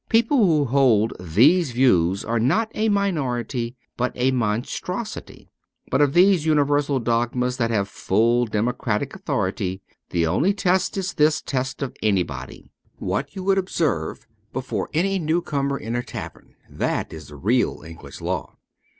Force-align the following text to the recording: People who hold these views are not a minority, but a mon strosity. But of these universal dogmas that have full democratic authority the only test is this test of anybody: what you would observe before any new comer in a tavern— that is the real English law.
People 0.09 0.39
who 0.47 0.65
hold 0.65 1.13
these 1.19 1.69
views 1.73 2.25
are 2.25 2.39
not 2.39 2.71
a 2.73 2.89
minority, 2.89 3.75
but 3.97 4.11
a 4.15 4.31
mon 4.31 4.63
strosity. 4.63 5.49
But 5.91 6.01
of 6.01 6.13
these 6.13 6.43
universal 6.43 6.99
dogmas 6.99 7.57
that 7.57 7.69
have 7.69 7.87
full 7.87 8.45
democratic 8.47 9.15
authority 9.15 9.83
the 10.09 10.25
only 10.25 10.55
test 10.55 10.97
is 10.97 11.13
this 11.13 11.39
test 11.39 11.83
of 11.83 11.95
anybody: 12.01 12.71
what 12.95 13.35
you 13.35 13.43
would 13.43 13.59
observe 13.59 14.25
before 14.51 14.89
any 14.91 15.19
new 15.19 15.39
comer 15.39 15.77
in 15.77 15.95
a 15.95 16.01
tavern— 16.01 16.55
that 16.83 17.13
is 17.13 17.27
the 17.27 17.35
real 17.35 17.83
English 17.85 18.21
law. 18.21 18.55